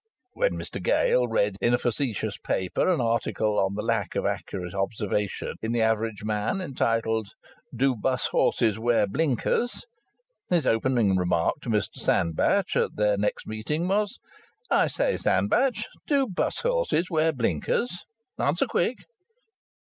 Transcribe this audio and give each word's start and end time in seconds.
When 0.33 0.53
Mr 0.53 0.81
Gale 0.81 1.27
read 1.27 1.57
in 1.61 1.75
a 1.75 1.77
facetious 1.77 2.35
paper 2.39 2.89
an 2.89 2.99
article 2.99 3.59
on 3.59 3.75
the 3.75 3.83
lack 3.83 4.15
of 4.15 4.25
accurate 4.25 4.73
observation 4.73 5.53
in 5.61 5.73
the 5.73 5.83
average 5.83 6.23
man, 6.23 6.59
entitled, 6.59 7.27
"Do 7.71 7.95
'bus 7.95 8.29
horses 8.31 8.79
wear 8.79 9.05
blinkers?" 9.05 9.85
his 10.49 10.65
opening 10.65 11.17
remark 11.17 11.57
to 11.61 11.69
Mr 11.69 11.97
Sandbach 11.97 12.75
at 12.75 12.95
their 12.95 13.15
next 13.15 13.45
meeting 13.45 13.87
was: 13.87 14.17
"I 14.71 14.87
say, 14.87 15.17
Sandbach, 15.17 15.75
do 16.07 16.25
'bus 16.25 16.61
horses 16.61 17.11
wear 17.11 17.31
blinkers? 17.31 18.03
Answer 18.39 18.65
quick!" 18.65 19.05